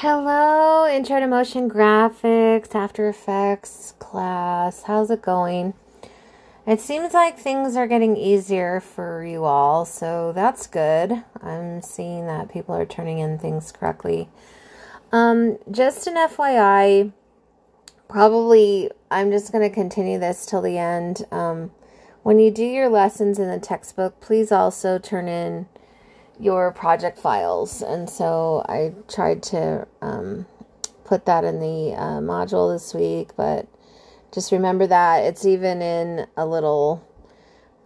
Hello, 0.00 0.86
Intro 0.86 1.18
to 1.18 1.26
Motion 1.26 1.68
Graphics, 1.68 2.72
After 2.72 3.08
Effects 3.08 3.94
class. 3.98 4.84
How's 4.84 5.10
it 5.10 5.22
going? 5.22 5.74
It 6.64 6.80
seems 6.80 7.12
like 7.12 7.36
things 7.36 7.74
are 7.74 7.88
getting 7.88 8.16
easier 8.16 8.78
for 8.78 9.24
you 9.24 9.42
all, 9.42 9.84
so 9.84 10.30
that's 10.32 10.68
good. 10.68 11.24
I'm 11.42 11.82
seeing 11.82 12.28
that 12.28 12.48
people 12.48 12.76
are 12.76 12.86
turning 12.86 13.18
in 13.18 13.40
things 13.40 13.72
correctly. 13.72 14.28
Um, 15.10 15.58
just 15.68 16.06
an 16.06 16.14
FYI, 16.14 17.12
probably 18.08 18.92
I'm 19.10 19.32
just 19.32 19.50
going 19.50 19.68
to 19.68 19.74
continue 19.74 20.20
this 20.20 20.46
till 20.46 20.62
the 20.62 20.78
end. 20.78 21.26
Um, 21.32 21.72
when 22.22 22.38
you 22.38 22.52
do 22.52 22.64
your 22.64 22.88
lessons 22.88 23.40
in 23.40 23.48
the 23.48 23.58
textbook, 23.58 24.20
please 24.20 24.52
also 24.52 25.00
turn 25.00 25.26
in 25.26 25.66
your 26.38 26.72
project 26.72 27.18
files. 27.18 27.82
And 27.82 28.08
so 28.08 28.64
I 28.68 28.94
tried 29.08 29.42
to 29.44 29.86
um, 30.00 30.46
put 31.04 31.26
that 31.26 31.44
in 31.44 31.60
the 31.60 31.94
uh, 31.94 32.20
module 32.20 32.72
this 32.72 32.94
week, 32.94 33.30
but 33.36 33.66
just 34.32 34.52
remember 34.52 34.86
that 34.86 35.24
it's 35.24 35.44
even 35.46 35.82
in 35.82 36.26
a 36.36 36.46
little 36.46 37.04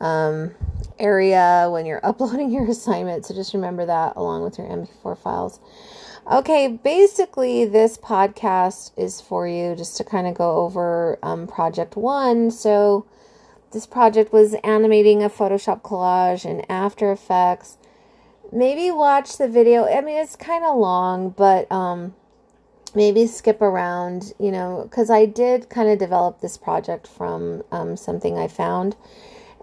um, 0.00 0.54
area 0.98 1.68
when 1.70 1.86
you're 1.86 2.00
uploading 2.06 2.50
your 2.50 2.68
assignment. 2.68 3.24
So 3.24 3.34
just 3.34 3.54
remember 3.54 3.86
that 3.86 4.14
along 4.16 4.42
with 4.42 4.58
your 4.58 4.66
MP4 4.66 5.18
files. 5.18 5.60
Okay, 6.30 6.68
basically, 6.68 7.64
this 7.64 7.98
podcast 7.98 8.92
is 8.96 9.20
for 9.20 9.48
you 9.48 9.74
just 9.74 9.96
to 9.96 10.04
kind 10.04 10.28
of 10.28 10.34
go 10.34 10.58
over 10.58 11.18
um, 11.20 11.48
project 11.48 11.96
one. 11.96 12.52
So, 12.52 13.06
this 13.72 13.86
project 13.86 14.32
was 14.32 14.54
animating 14.62 15.24
a 15.24 15.28
Photoshop 15.28 15.82
collage 15.82 16.44
in 16.44 16.64
After 16.70 17.10
Effects 17.10 17.76
maybe 18.52 18.90
watch 18.90 19.38
the 19.38 19.48
video. 19.48 19.86
I 19.86 20.00
mean, 20.02 20.18
it's 20.18 20.36
kind 20.36 20.64
of 20.64 20.76
long, 20.76 21.30
but 21.30 21.70
um, 21.72 22.14
maybe 22.94 23.26
skip 23.26 23.62
around, 23.62 24.34
you 24.38 24.52
know, 24.52 24.86
because 24.88 25.10
I 25.10 25.26
did 25.26 25.70
kind 25.70 25.88
of 25.88 25.98
develop 25.98 26.40
this 26.40 26.58
project 26.58 27.06
from 27.08 27.64
um, 27.72 27.96
something 27.96 28.38
I 28.38 28.48
found. 28.48 28.94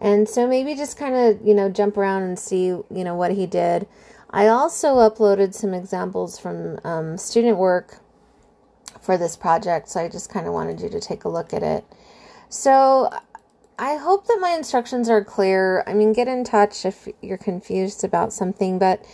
And 0.02 0.28
so 0.28 0.48
maybe 0.48 0.76
just 0.76 0.98
kind 0.98 1.16
of, 1.16 1.46
you 1.46 1.54
know, 1.54 1.70
jump 1.70 1.98
around 1.98 2.23
and 2.23 2.40
see, 2.40 2.66
you 2.66 2.86
know, 2.90 3.16
what 3.16 3.31
he 3.31 3.46
did. 3.46 3.88
I 4.31 4.48
also 4.48 4.96
uploaded 4.98 5.53
some 5.53 5.74
examples 5.74 6.40
from 6.40 6.80
um, 6.84 7.18
student 7.18 7.58
work 7.58 8.00
for 9.02 9.18
this 9.18 9.36
project, 9.36 9.90
so 9.90 10.02
I 10.02 10.08
just 10.09 10.30
kind 10.30 10.48
of 10.48 10.53
wanted 10.53 10.81
you 10.81 10.90
to 10.90 11.00
take 11.00 11.24
a 11.24 11.30
look 11.30 11.53
at 11.53 11.64
it. 11.64 11.84
So 12.48 13.09
I 13.81 13.95
hope 13.95 14.27
that 14.27 14.39
my 14.41 14.49
instructions 14.49 15.08
are 15.08 15.23
clear. 15.23 15.85
I 15.88 15.94
mean, 15.94 16.11
get 16.11 16.27
in 16.27 16.44
touch 16.44 16.85
if 16.85 17.08
you're 17.22 17.38
confused 17.38 18.03
about 18.03 18.33
something, 18.33 18.77
but 18.77 19.05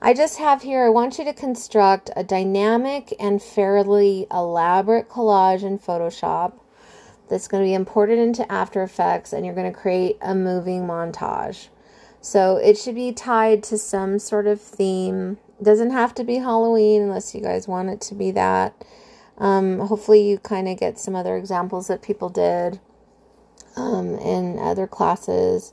I 0.00 0.14
just 0.14 0.38
have 0.38 0.62
here, 0.62 0.86
I 0.86 0.88
want 0.88 1.18
you 1.18 1.24
to 1.26 1.34
construct 1.34 2.08
a 2.16 2.24
dynamic 2.24 3.12
and 3.20 3.42
fairly 3.42 4.26
elaborate 4.30 5.10
collage 5.10 5.62
in 5.62 5.78
Photoshop 5.78 6.54
that's 7.28 7.46
going 7.46 7.62
to 7.62 7.68
be 7.68 7.74
imported 7.74 8.18
into 8.18 8.50
After 8.50 8.82
Effects 8.82 9.34
and 9.34 9.44
you're 9.44 9.54
going 9.54 9.70
to 9.70 9.78
create 9.78 10.16
a 10.22 10.34
moving 10.34 10.86
montage. 10.86 11.68
So 12.22 12.56
it 12.56 12.78
should 12.78 12.94
be 12.94 13.12
tied 13.12 13.62
to 13.64 13.76
some 13.76 14.18
sort 14.18 14.46
of 14.46 14.62
theme. 14.62 15.36
It 15.60 15.64
doesn't 15.64 15.90
have 15.90 16.14
to 16.14 16.24
be 16.24 16.36
Halloween 16.36 17.02
unless 17.02 17.34
you 17.34 17.42
guys 17.42 17.68
want 17.68 17.90
it 17.90 18.00
to 18.00 18.14
be 18.14 18.30
that. 18.30 18.82
Um, 19.36 19.80
hopefully 19.80 20.26
you 20.26 20.38
kind 20.38 20.68
of 20.68 20.78
get 20.78 20.98
some 20.98 21.14
other 21.14 21.36
examples 21.36 21.88
that 21.88 22.00
people 22.00 22.30
did 22.30 22.80
um, 23.76 24.14
in 24.16 24.58
other 24.58 24.86
classes. 24.86 25.72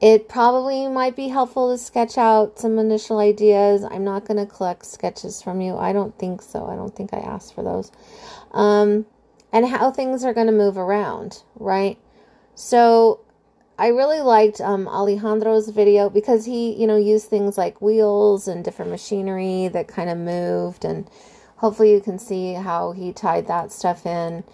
It 0.00 0.28
probably 0.28 0.88
might 0.88 1.14
be 1.14 1.28
helpful 1.28 1.70
to 1.70 1.78
sketch 1.78 2.16
out 2.16 2.58
some 2.58 2.78
initial 2.78 3.18
ideas. 3.18 3.84
I'm 3.84 4.04
not 4.04 4.24
going 4.24 4.38
to 4.38 4.46
collect 4.46 4.86
sketches 4.86 5.42
from 5.42 5.60
you. 5.60 5.76
I 5.76 5.92
don't 5.92 6.16
think 6.18 6.40
so. 6.40 6.66
I 6.66 6.74
don't 6.74 6.94
think 6.94 7.12
I 7.12 7.18
asked 7.18 7.54
for 7.54 7.62
those. 7.62 7.92
Um, 8.52 9.04
and 9.52 9.66
how 9.66 9.90
things 9.90 10.24
are 10.24 10.32
going 10.32 10.46
to 10.46 10.52
move 10.52 10.78
around, 10.78 11.42
right? 11.56 11.98
So 12.54 13.20
I 13.78 13.88
really 13.88 14.20
liked 14.20 14.60
um, 14.60 14.86
Alejandro's 14.88 15.68
video 15.68 16.08
because 16.08 16.44
he, 16.44 16.74
you 16.74 16.86
know, 16.86 16.96
used 16.96 17.28
things 17.28 17.58
like 17.58 17.80
wheels 17.82 18.48
and 18.48 18.64
different 18.64 18.90
machinery 18.90 19.68
that 19.68 19.88
kind 19.88 20.08
of 20.08 20.18
moved. 20.18 20.84
And 20.84 21.10
hopefully 21.56 21.92
you 21.92 22.00
can 22.00 22.18
see 22.18 22.54
how 22.54 22.92
he 22.92 23.12
tied 23.12 23.48
that 23.48 23.72
stuff 23.72 24.06
in. 24.06 24.44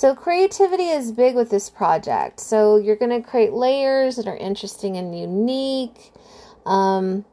So 0.00 0.14
creativity 0.14 0.84
is 0.84 1.12
big 1.12 1.34
with 1.34 1.50
this 1.50 1.68
project. 1.68 2.40
So 2.40 2.78
you're 2.78 2.96
going 2.96 3.10
to 3.10 3.20
create 3.20 3.52
layers 3.52 4.16
that 4.16 4.26
are 4.26 4.34
interesting 4.34 4.96
and 4.96 5.14
unique. 5.14 6.14
Um, 6.64 7.26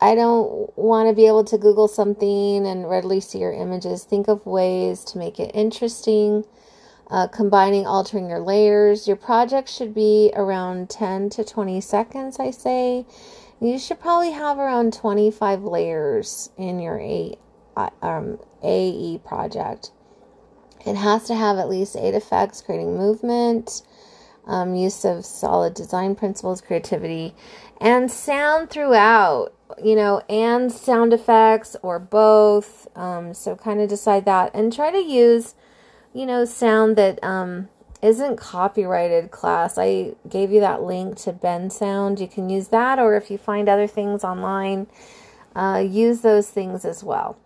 I 0.00 0.14
don't 0.14 0.70
want 0.78 1.08
to 1.08 1.12
be 1.12 1.26
able 1.26 1.42
to 1.42 1.58
Google 1.58 1.88
something 1.88 2.64
and 2.68 2.88
readily 2.88 3.18
see 3.18 3.40
your 3.40 3.52
images. 3.52 4.04
Think 4.04 4.28
of 4.28 4.46
ways 4.46 5.02
to 5.06 5.18
make 5.18 5.40
it 5.40 5.50
interesting, 5.54 6.44
uh, 7.10 7.26
combining, 7.26 7.84
altering 7.84 8.28
your 8.28 8.38
layers. 8.38 9.08
Your 9.08 9.16
project 9.16 9.68
should 9.68 9.92
be 9.92 10.30
around 10.36 10.90
10 10.90 11.30
to 11.30 11.42
20 11.42 11.80
seconds, 11.80 12.38
I 12.38 12.52
say. 12.52 13.06
You 13.60 13.76
should 13.76 13.98
probably 13.98 14.30
have 14.30 14.60
around 14.60 14.92
25 14.92 15.64
layers 15.64 16.50
in 16.56 16.78
your 16.78 17.00
A, 17.00 17.36
um, 18.02 18.38
AE 18.62 19.18
project. 19.26 19.90
It 20.86 20.96
has 20.96 21.24
to 21.24 21.34
have 21.34 21.58
at 21.58 21.68
least 21.68 21.96
eight 21.96 22.14
effects, 22.14 22.60
creating 22.60 22.96
movement, 22.96 23.82
um, 24.46 24.74
use 24.74 25.04
of 25.04 25.24
solid 25.24 25.74
design 25.74 26.14
principles, 26.14 26.60
creativity, 26.60 27.34
and 27.80 28.10
sound 28.10 28.70
throughout, 28.70 29.54
you 29.82 29.96
know, 29.96 30.22
and 30.28 30.70
sound 30.70 31.12
effects 31.12 31.76
or 31.82 31.98
both. 31.98 32.86
Um, 32.96 33.34
so 33.34 33.56
kind 33.56 33.80
of 33.80 33.88
decide 33.88 34.24
that 34.26 34.54
and 34.54 34.72
try 34.72 34.90
to 34.90 35.02
use, 35.02 35.54
you 36.12 36.26
know, 36.26 36.44
sound 36.44 36.96
that 36.96 37.22
um, 37.24 37.68
isn't 38.02 38.36
copyrighted 38.36 39.30
class. 39.30 39.78
I 39.78 40.14
gave 40.28 40.52
you 40.52 40.60
that 40.60 40.82
link 40.82 41.16
to 41.20 41.32
Bensound. 41.32 42.20
You 42.20 42.28
can 42.28 42.50
use 42.50 42.68
that, 42.68 42.98
or 42.98 43.16
if 43.16 43.30
you 43.30 43.38
find 43.38 43.68
other 43.68 43.86
things 43.86 44.22
online, 44.22 44.86
uh, 45.56 45.82
use 45.86 46.20
those 46.20 46.50
things 46.50 46.84
as 46.84 47.02
well. 47.02 47.38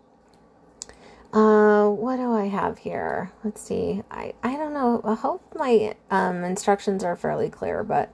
Uh, 1.31 1.87
what 1.89 2.15
do 2.15 2.33
I 2.33 2.47
have 2.47 2.79
here? 2.79 3.31
Let's 3.43 3.61
see. 3.61 4.01
I, 4.09 4.33
I 4.41 4.57
don't 4.57 4.73
know. 4.73 5.01
I 5.03 5.13
hope 5.13 5.43
my 5.55 5.95
um, 6.09 6.43
instructions 6.43 7.03
are 7.03 7.15
fairly 7.15 7.49
clear, 7.49 7.83
but 7.83 8.11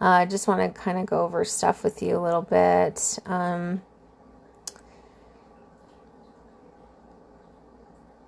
uh, 0.00 0.06
I 0.06 0.26
just 0.26 0.48
want 0.48 0.60
to 0.74 0.80
kind 0.80 0.98
of 0.98 1.06
go 1.06 1.24
over 1.24 1.44
stuff 1.44 1.84
with 1.84 2.02
you 2.02 2.16
a 2.16 2.20
little 2.20 2.42
bit. 2.42 3.18
Um, 3.26 3.82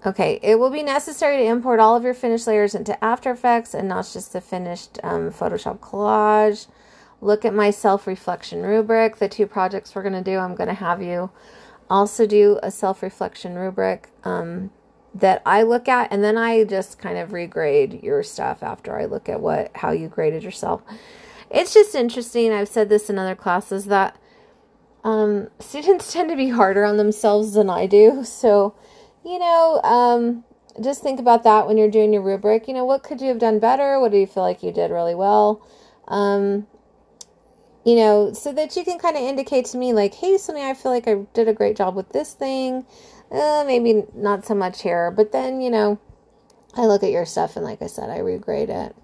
okay, 0.06 0.38
it 0.44 0.60
will 0.60 0.70
be 0.70 0.84
necessary 0.84 1.38
to 1.38 1.44
import 1.44 1.80
all 1.80 1.96
of 1.96 2.04
your 2.04 2.14
finished 2.14 2.46
layers 2.46 2.76
into 2.76 3.02
After 3.04 3.32
Effects 3.32 3.74
and 3.74 3.88
not 3.88 4.08
just 4.12 4.32
the 4.32 4.40
finished 4.40 5.00
um, 5.02 5.30
Photoshop 5.30 5.80
collage. 5.80 6.68
Look 7.20 7.44
at 7.44 7.52
my 7.52 7.70
self-reflection 7.70 8.62
rubric. 8.62 9.16
The 9.16 9.28
two 9.28 9.46
projects 9.46 9.94
we're 9.94 10.02
going 10.02 10.12
to 10.14 10.22
do, 10.22 10.38
I'm 10.38 10.54
going 10.54 10.68
to 10.68 10.74
have 10.74 11.02
you 11.02 11.30
also 11.90 12.26
do 12.26 12.58
a 12.62 12.70
self 12.70 13.02
reflection 13.02 13.56
rubric 13.56 14.08
um, 14.24 14.70
that 15.14 15.42
I 15.44 15.62
look 15.62 15.88
at, 15.88 16.12
and 16.12 16.22
then 16.22 16.38
I 16.38 16.64
just 16.64 16.98
kind 16.98 17.18
of 17.18 17.30
regrade 17.30 18.02
your 18.02 18.22
stuff 18.22 18.62
after 18.62 18.98
I 18.98 19.06
look 19.06 19.28
at 19.28 19.40
what 19.40 19.70
how 19.76 19.90
you 19.90 20.08
graded 20.08 20.42
yourself. 20.42 20.82
It's 21.50 21.74
just 21.74 21.94
interesting. 21.94 22.52
I've 22.52 22.68
said 22.68 22.88
this 22.88 23.10
in 23.10 23.18
other 23.18 23.34
classes 23.34 23.86
that 23.86 24.16
um, 25.02 25.48
students 25.58 26.12
tend 26.12 26.30
to 26.30 26.36
be 26.36 26.50
harder 26.50 26.84
on 26.84 26.96
themselves 26.96 27.54
than 27.54 27.68
I 27.68 27.86
do. 27.86 28.24
So, 28.24 28.74
you 29.24 29.38
know, 29.38 29.80
um, 29.82 30.44
just 30.80 31.02
think 31.02 31.18
about 31.18 31.42
that 31.42 31.66
when 31.66 31.76
you're 31.76 31.90
doing 31.90 32.12
your 32.12 32.22
rubric. 32.22 32.68
You 32.68 32.74
know, 32.74 32.84
what 32.84 33.02
could 33.02 33.20
you 33.20 33.28
have 33.28 33.38
done 33.38 33.58
better? 33.58 33.98
What 34.00 34.12
do 34.12 34.18
you 34.18 34.26
feel 34.26 34.44
like 34.44 34.62
you 34.62 34.72
did 34.72 34.90
really 34.90 35.14
well? 35.14 35.66
Um, 36.06 36.66
you 37.84 37.96
know, 37.96 38.32
so 38.32 38.52
that 38.52 38.76
you 38.76 38.84
can 38.84 38.98
kind 38.98 39.16
of 39.16 39.22
indicate 39.22 39.64
to 39.66 39.78
me, 39.78 39.92
like, 39.92 40.14
hey, 40.14 40.36
Sonia, 40.38 40.64
I 40.64 40.74
feel 40.74 40.92
like 40.92 41.08
I 41.08 41.26
did 41.34 41.48
a 41.48 41.54
great 41.54 41.76
job 41.76 41.94
with 41.94 42.10
this 42.10 42.34
thing. 42.34 42.84
Uh, 43.30 43.64
maybe 43.66 44.04
not 44.14 44.44
so 44.44 44.54
much 44.54 44.82
here. 44.82 45.10
But 45.10 45.32
then, 45.32 45.60
you 45.60 45.70
know, 45.70 45.98
I 46.74 46.86
look 46.86 47.02
at 47.02 47.10
your 47.10 47.24
stuff 47.24 47.56
and, 47.56 47.64
like 47.64 47.80
I 47.80 47.86
said, 47.86 48.10
I 48.10 48.18
regrade 48.18 48.68
it. 48.68 48.94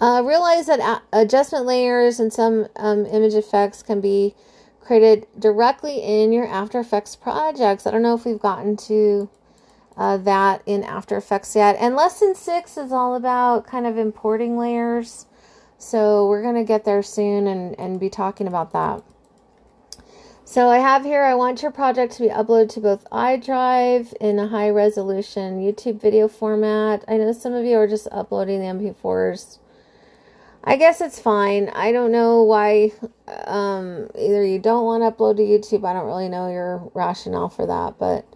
Uh, 0.00 0.22
realize 0.24 0.66
that 0.66 0.80
a- 0.80 1.02
adjustment 1.12 1.66
layers 1.66 2.20
and 2.20 2.32
some 2.32 2.68
um, 2.76 3.04
image 3.06 3.34
effects 3.34 3.82
can 3.82 4.00
be 4.00 4.34
created 4.80 5.26
directly 5.38 5.98
in 5.98 6.32
your 6.32 6.46
After 6.46 6.80
Effects 6.80 7.16
projects. 7.16 7.86
I 7.86 7.90
don't 7.90 8.02
know 8.02 8.14
if 8.14 8.24
we've 8.24 8.40
gotten 8.40 8.76
to 8.78 9.28
uh, 9.96 10.16
that 10.18 10.62
in 10.64 10.82
After 10.84 11.16
Effects 11.16 11.54
yet. 11.54 11.76
And 11.78 11.94
lesson 11.94 12.34
six 12.34 12.76
is 12.78 12.92
all 12.92 13.14
about 13.14 13.66
kind 13.66 13.86
of 13.86 13.98
importing 13.98 14.56
layers. 14.56 15.26
So 15.80 16.28
we're 16.28 16.42
going 16.42 16.56
to 16.56 16.64
get 16.64 16.84
there 16.84 17.02
soon 17.02 17.48
and, 17.48 17.78
and 17.80 17.98
be 17.98 18.10
talking 18.10 18.46
about 18.46 18.72
that. 18.74 19.02
So 20.44 20.68
I 20.68 20.78
have 20.78 21.04
here, 21.04 21.22
I 21.24 21.34
want 21.34 21.62
your 21.62 21.72
project 21.72 22.12
to 22.14 22.22
be 22.22 22.28
uploaded 22.28 22.68
to 22.74 22.80
both 22.80 23.08
iDrive 23.10 24.12
in 24.20 24.38
a 24.38 24.48
high 24.48 24.68
resolution 24.70 25.60
YouTube 25.60 26.00
video 26.00 26.28
format. 26.28 27.04
I 27.08 27.16
know 27.16 27.32
some 27.32 27.54
of 27.54 27.64
you 27.64 27.78
are 27.78 27.88
just 27.88 28.08
uploading 28.12 28.60
the 28.60 28.66
MP4s. 28.66 29.58
I 30.62 30.76
guess 30.76 31.00
it's 31.00 31.18
fine. 31.18 31.70
I 31.70 31.92
don't 31.92 32.12
know 32.12 32.42
why 32.42 32.92
um, 33.46 34.10
either 34.18 34.44
you 34.44 34.58
don't 34.58 34.84
want 34.84 35.02
to 35.02 35.10
upload 35.10 35.36
to 35.38 35.42
YouTube. 35.42 35.88
I 35.88 35.94
don't 35.94 36.06
really 36.06 36.28
know 36.28 36.50
your 36.50 36.90
rationale 36.94 37.48
for 37.48 37.66
that, 37.66 37.98
but 37.98 38.26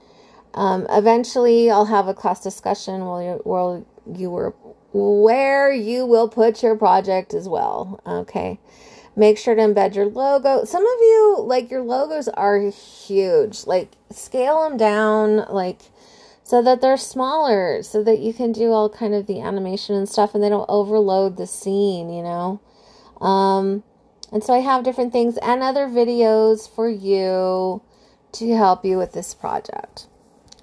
Um, 0.54 0.86
eventually, 0.88 1.70
I'll 1.70 1.86
have 1.86 2.08
a 2.08 2.14
class 2.14 2.40
discussion 2.40 3.04
where 3.06 3.22
you, 3.22 3.40
where 3.44 3.82
you 4.16 4.30
were 4.30 4.54
where 4.94 5.72
you 5.72 6.06
will 6.06 6.28
put 6.28 6.62
your 6.62 6.76
project 6.76 7.34
as 7.34 7.48
well. 7.48 8.00
Okay. 8.06 8.60
Make 9.16 9.38
sure 9.38 9.54
to 9.54 9.60
embed 9.60 9.94
your 9.94 10.06
logo. 10.06 10.64
Some 10.64 10.82
of 10.82 10.98
you, 11.00 11.36
like, 11.40 11.70
your 11.70 11.82
logos 11.82 12.28
are 12.28 12.58
huge. 12.70 13.66
Like, 13.66 13.92
scale 14.10 14.62
them 14.62 14.76
down, 14.76 15.46
like, 15.50 15.82
so 16.42 16.62
that 16.62 16.80
they're 16.80 16.96
smaller, 16.96 17.82
so 17.82 18.02
that 18.04 18.20
you 18.20 18.32
can 18.32 18.52
do 18.52 18.70
all 18.70 18.88
kind 18.88 19.14
of 19.14 19.26
the 19.26 19.40
animation 19.40 19.94
and 19.94 20.08
stuff 20.08 20.34
and 20.34 20.42
they 20.42 20.48
don't 20.48 20.68
overload 20.68 21.36
the 21.36 21.46
scene, 21.46 22.10
you 22.10 22.22
know? 22.22 22.60
Um, 23.20 23.82
and 24.32 24.42
so 24.42 24.52
I 24.52 24.58
have 24.58 24.84
different 24.84 25.12
things 25.12 25.38
and 25.38 25.62
other 25.62 25.86
videos 25.86 26.68
for 26.68 26.88
you 26.88 27.82
to 28.32 28.56
help 28.56 28.84
you 28.84 28.98
with 28.98 29.12
this 29.12 29.32
project. 29.32 30.08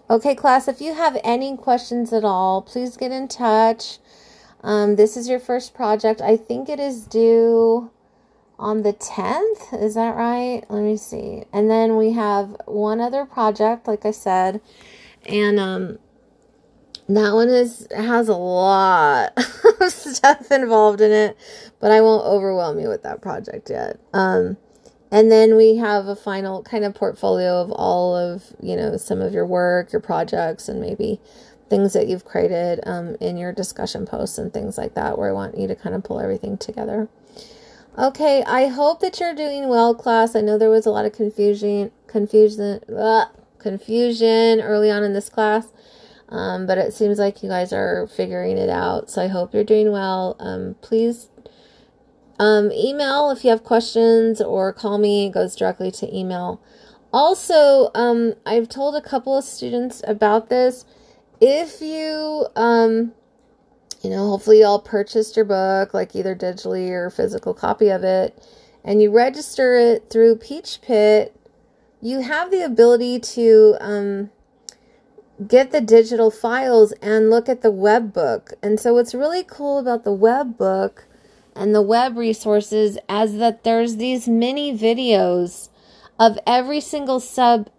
Okay, 0.10 0.36
class, 0.36 0.68
if 0.68 0.82
you 0.82 0.94
have 0.94 1.18
any 1.24 1.56
questions 1.56 2.12
at 2.12 2.26
all, 2.26 2.62
please 2.62 2.98
get 2.98 3.14
in 3.14 3.30
touch. 3.30 4.00
Um, 4.62 4.96
this 4.96 5.18
is 5.18 5.28
your 5.28 5.40
first 5.40 5.74
project. 5.74 6.22
I 6.22 6.38
think 6.38 6.70
it 6.70 6.80
is 6.80 7.06
due 7.06 7.92
on 8.60 8.84
the 8.84 8.94
10th. 8.94 9.82
Is 9.82 9.96
that 9.96 10.16
right? 10.16 10.64
Let 10.70 10.84
me 10.84 10.98
see. 10.98 11.44
And 11.52 11.70
then 11.70 11.98
we 11.98 12.14
have 12.14 12.56
one 12.66 13.02
other 13.02 13.26
project, 13.26 13.88
like 13.88 14.06
I 14.06 14.12
said. 14.12 14.62
And 15.26 15.60
um, 15.60 16.00
that 17.10 17.34
one 17.34 17.50
is 17.50 17.88
has 17.96 18.30
a 18.30 18.36
lot 18.36 19.34
of 19.82 19.92
stuff 19.92 20.52
involved 20.52 21.02
in 21.02 21.12
it, 21.12 21.38
but 21.80 21.92
I 21.92 22.02
won't 22.02 22.26
overwhelm 22.26 22.80
you 22.80 22.88
with 22.88 23.04
that 23.04 23.22
project 23.22 23.70
yet. 23.70 24.00
Um, 24.14 24.58
and 25.12 25.30
then 25.30 25.58
we 25.58 25.76
have 25.76 26.08
a 26.08 26.16
final 26.16 26.64
kind 26.64 26.86
of 26.86 26.96
portfolio 26.96 27.62
of 27.62 27.72
all 27.72 28.16
of, 28.16 28.56
you 28.62 28.78
know, 28.78 28.96
some 28.96 29.20
of 29.22 29.34
your 29.34 29.46
work, 29.46 29.92
your 29.92 30.00
projects, 30.00 30.70
and 30.70 30.80
maybe 30.80 31.20
things 31.72 31.94
that 31.94 32.08
you've 32.08 32.26
created 32.26 32.82
um, 32.84 33.16
in 33.22 33.38
your 33.38 33.54
discussion 33.54 34.06
posts 34.06 34.38
and 34.38 34.54
things 34.54 34.78
like 34.78 34.94
that, 34.94 35.18
where 35.18 35.30
I 35.30 35.32
want 35.32 35.58
you 35.58 35.68
to 35.68 35.76
kind 35.76 35.96
of 35.96 36.04
pull 36.04 36.20
everything 36.20 36.58
together. 36.58 37.08
Okay, 37.98 38.44
I 38.44 38.68
hope 38.68 39.00
that 39.00 39.20
you're 39.20 39.34
doing 39.34 39.70
well, 39.70 39.96
class. 39.96 40.36
I 40.36 40.42
know 40.42 40.58
there 40.58 40.70
was 40.70 40.86
a 40.86 40.92
lot 40.92 41.06
of 41.06 41.14
confusion, 41.14 41.92
confusion, 42.08 42.82
ugh, 42.96 43.30
confusion 43.58 44.60
early 44.60 44.92
on 44.92 45.04
in 45.04 45.14
this 45.14 45.30
class, 45.30 45.72
um, 46.28 46.68
but 46.68 46.78
it 46.78 46.94
seems 46.94 47.18
like 47.18 47.42
you 47.42 47.48
guys 47.48 47.72
are 47.72 48.06
figuring 48.06 48.58
it 48.58 48.70
out. 48.70 49.10
So 49.10 49.22
I 49.22 49.28
hope 49.28 49.54
you're 49.54 49.64
doing 49.64 49.92
well. 49.92 50.36
Um, 50.40 50.76
please 50.82 51.30
um, 52.38 52.72
email 52.72 53.32
if 53.32 53.46
you 53.46 53.50
have 53.50 53.64
questions 53.64 54.42
or 54.42 54.74
call 54.74 54.98
me. 54.98 55.28
It 55.28 55.34
goes 55.34 55.56
directly 55.56 55.92
to 55.92 56.14
email. 56.14 56.62
Also, 57.14 57.92
um, 57.94 58.34
I've 58.46 58.68
told 58.68 58.96
a 58.96 59.02
couple 59.02 59.38
of 59.38 59.44
students 59.44 60.02
about 60.06 60.50
this. 60.50 60.86
If 61.42 61.82
you 61.82 62.46
um, 62.56 63.14
you 64.02 64.10
know, 64.10 64.30
hopefully 64.30 64.60
you 64.60 64.66
all 64.66 64.80
purchased 64.80 65.36
your 65.36 65.46
book, 65.46 65.94
like 65.94 66.16
either 66.16 66.36
digitally 66.36 66.90
or 66.90 67.10
physical 67.10 67.54
copy 67.54 67.90
of 67.90 68.04
it, 68.04 68.44
and 68.84 69.02
you 69.02 69.12
register 69.12 69.76
it 69.76 70.10
through 70.10 70.38
Peachpit, 70.38 71.32
you 72.02 72.22
have 72.22 72.50
the 72.50 72.66
ability 72.66 73.20
to 73.20 73.78
um, 73.80 74.32
get 75.48 75.72
the 75.72 75.82
digital 75.82 76.32
files 76.32 76.94
and 76.94 77.30
look 77.30 77.48
at 77.48 77.62
the 77.62 77.72
web 77.72 78.12
book. 78.12 78.54
And 78.64 78.80
so, 78.80 78.96
what's 78.96 79.14
really 79.14 79.44
cool 79.44 79.78
about 79.78 80.04
the 80.04 80.14
web 80.14 80.58
book 80.58 81.06
and 81.56 81.76
the 81.76 81.82
web 81.82 82.18
resources 82.18 82.98
is 83.08 83.38
that 83.38 83.64
there's 83.64 83.98
these 83.98 84.28
mini 84.28 84.76
videos 84.76 85.70
of 86.20 86.40
every 86.48 86.80
single 86.80 87.20
sub 87.20 87.70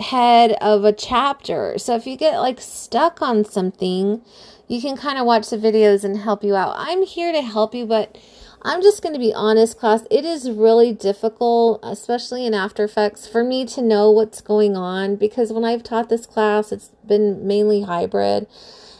head 0.00 0.52
of 0.60 0.84
a 0.84 0.92
chapter. 0.92 1.78
So 1.78 1.94
if 1.94 2.06
you 2.06 2.16
get 2.16 2.38
like 2.38 2.60
stuck 2.60 3.22
on 3.22 3.44
something, 3.44 4.22
you 4.68 4.80
can 4.80 4.96
kind 4.96 5.18
of 5.18 5.26
watch 5.26 5.50
the 5.50 5.56
videos 5.56 6.04
and 6.04 6.18
help 6.18 6.42
you 6.44 6.56
out. 6.56 6.74
I'm 6.76 7.04
here 7.04 7.32
to 7.32 7.42
help 7.42 7.74
you, 7.74 7.86
but 7.86 8.16
I'm 8.62 8.82
just 8.82 9.02
going 9.02 9.14
to 9.14 9.18
be 9.18 9.32
honest, 9.32 9.78
class. 9.78 10.06
It 10.10 10.24
is 10.24 10.50
really 10.50 10.92
difficult, 10.92 11.80
especially 11.82 12.44
in 12.44 12.52
After 12.52 12.84
Effects, 12.84 13.26
for 13.26 13.42
me 13.42 13.64
to 13.66 13.82
know 13.82 14.10
what's 14.10 14.40
going 14.40 14.76
on 14.76 15.16
because 15.16 15.52
when 15.52 15.64
I've 15.64 15.82
taught 15.82 16.08
this 16.08 16.26
class, 16.26 16.70
it's 16.70 16.90
been 17.06 17.46
mainly 17.46 17.82
hybrid. 17.82 18.46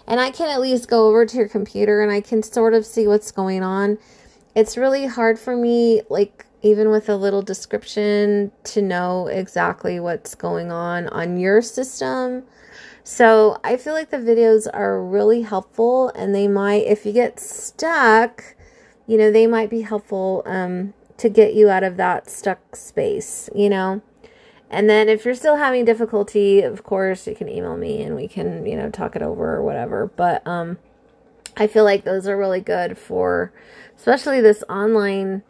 And 0.06 0.19
I 0.19 0.31
can 0.31 0.49
at 0.49 0.61
least 0.61 0.88
go 0.88 1.08
over 1.08 1.26
to 1.26 1.37
your 1.37 1.49
computer 1.49 2.00
and 2.00 2.11
I 2.11 2.20
can 2.20 2.43
sort 2.43 2.75
of 2.75 2.85
see 2.87 3.06
what's 3.06 3.31
going 3.31 3.62
on. 3.62 3.99
It's 4.55 4.76
really 4.76 5.06
hard 5.06 5.38
for 5.38 5.56
me, 5.56 6.02
like, 6.11 6.47
even 6.62 6.91
with 6.91 7.08
a 7.08 7.17
little 7.17 7.43
description, 7.43 8.52
to 8.64 8.82
know 8.82 9.29
exactly 9.29 10.00
what's 10.00 10.35
going 10.35 10.70
on 10.70 11.08
on 11.08 11.38
your 11.38 11.62
system 11.62 12.44
so 13.11 13.58
I 13.64 13.76
feel 13.76 13.94
like 13.94 14.11
the 14.11 14.19
videos 14.19 14.69
are 14.73 15.02
really 15.02 15.43
helpful 15.43 16.11
and 16.14 16.35
they 16.35 16.49
might, 16.49 16.87
if 16.87 17.06
you 17.06 17.12
get 17.12 17.41
stuck, 17.41 18.55
you 19.06 19.17
know, 19.17 19.31
they 19.31 19.47
might 19.47 19.70
be 19.70 19.81
helpful 19.81 20.43
um, 20.47 20.94
to 21.17 21.29
get 21.29 21.55
you 21.55 21.69
out 21.69 21.82
of 21.82 21.97
that 21.97 22.31
stuck 22.31 22.76
space, 22.76 23.49
you 23.55 23.69
know. 23.69 24.02
And 24.70 24.88
then 24.88 25.08
if 25.08 25.25
you're 25.25 25.35
still 25.35 25.56
having 25.56 25.85
difficulty, 25.85 26.62
of 26.62 26.85
course, 26.85 27.26
you 27.26 27.35
can 27.35 27.49
email 27.49 27.76
me 27.76 28.02
and 28.02 28.14
we 28.14 28.29
can, 28.29 28.64
you 28.67 28.76
know, 28.76 28.91
talk 28.91 29.17
it 29.17 29.23
over 29.23 29.56
or 29.56 29.62
whatever. 29.62 30.06
But 30.14 30.47
um, 30.47 30.79
I 31.61 31.67
feel 31.67 31.85
like 31.85 32.05
those 32.05 32.27
are 32.27 32.39
really 32.39 32.62
good 32.62 32.97
for, 32.97 33.53
especially 33.95 34.41
this 34.41 34.65
online 34.71 35.43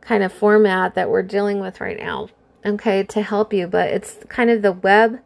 kind 0.00 0.22
of 0.22 0.32
format 0.32 0.94
that 0.94 1.10
we're 1.10 1.22
dealing 1.22 1.60
with 1.60 1.78
right 1.78 1.98
now. 1.98 2.30
Okay, 2.64 3.02
to 3.04 3.20
help 3.20 3.52
you, 3.52 3.66
but 3.66 3.90
it's 3.90 4.16
kind 4.30 4.48
of 4.48 4.62
the 4.62 4.72
web 4.72 5.20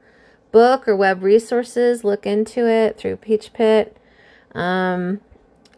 book 0.51 0.89
or 0.89 0.97
web 0.97 1.23
resources, 1.23 2.03
look 2.03 2.27
into 2.27 2.69
it 2.69 2.99
through 2.99 3.19
Peachpit. 3.19 3.93
Um, 4.53 5.21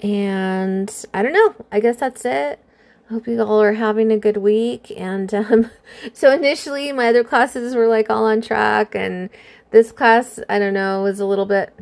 and 0.01 0.91
I 1.13 1.23
don't 1.23 1.35
know. 1.35 1.55
I 1.71 1.79
guess 1.79 1.97
that's 1.97 2.25
it. 2.25 2.59
I 3.09 3.13
hope 3.13 3.27
you 3.27 3.43
all 3.43 3.63
are 3.63 3.75
having 3.75 4.11
a 4.11 4.19
good 4.19 4.39
week. 4.39 4.91
And 4.97 5.33
um, 5.35 5.71
so 6.15 6.33
initially, 6.33 6.91
my 6.91 7.09
other 7.09 7.23
classes 7.23 7.75
were 7.75 7.87
like 7.87 8.09
all 8.09 8.25
on 8.25 8.41
track, 8.41 8.95
and 8.95 9.29
this 9.73 9.93
class, 9.93 10.41
I 10.49 10.59
don't 10.59 10.75
know, 10.75 11.03
was 11.03 11.21
a 11.21 11.27
little 11.27 11.47
bit 11.47 11.75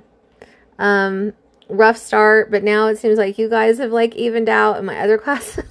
um, 0.81 1.35
rough 1.73 1.97
start. 1.97 2.51
But 2.51 2.63
now 2.63 2.87
it 2.89 2.99
seems 2.99 3.19
like 3.19 3.39
you 3.39 3.49
guys 3.49 3.79
have 3.79 3.93
like 3.93 4.15
evened 4.15 4.49
out, 4.49 4.77
and 4.77 4.87
my 4.87 4.99
other 4.99 5.19
classes 5.19 5.65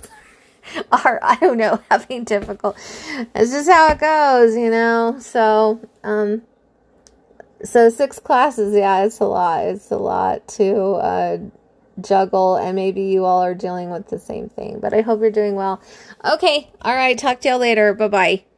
are 0.92 1.20
I 1.22 1.36
don't 1.36 1.58
know 1.58 1.82
having 1.92 2.24
difficult. 2.24 2.78
It's 3.36 3.52
just 3.52 3.70
how 3.70 3.90
it 3.90 4.00
goes, 4.00 4.56
you 4.56 4.70
know. 4.70 5.18
So 5.20 5.80
um, 6.04 6.44
so 7.64 7.90
six 7.90 8.20
classes, 8.20 8.76
yeah, 8.76 9.04
it's 9.06 9.20
a 9.20 9.26
lot. 9.26 9.66
It's 9.66 9.92
a 9.92 9.98
lot 9.98 10.48
to 10.50 10.76
uh, 10.94 11.38
juggle, 12.00 12.56
and 12.56 12.76
maybe 12.76 13.04
you 13.04 13.26
all 13.26 13.44
are 13.44 13.56
dealing 13.56 13.90
with 13.90 14.08
the 14.10 14.20
same 14.20 14.50
thing. 14.50 14.80
But 14.80 14.94
I 14.94 15.02
hope 15.02 15.22
you're 15.22 15.32
doing 15.32 15.56
well. 15.56 15.82
Okay, 16.26 16.72
all 16.82 16.96
right. 16.96 17.18
Talk 17.18 17.42
to 17.42 17.50
y'all 17.50 17.60
later. 17.60 17.94
Bye 17.94 18.08
bye. 18.08 18.51